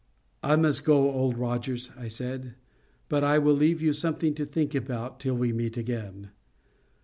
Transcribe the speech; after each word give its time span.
"I 0.41 0.55
must 0.55 0.83
go, 0.83 1.11
Old 1.11 1.37
Rogers," 1.37 1.91
I 1.95 2.07
said; 2.07 2.55
"but 3.07 3.23
I 3.23 3.37
will 3.37 3.53
leave 3.53 3.83
you 3.83 3.93
something 3.93 4.33
to 4.33 4.47
think 4.47 4.73
about 4.73 5.19
till 5.19 5.35
we 5.35 5.53
meet 5.53 5.77
again. 5.77 6.31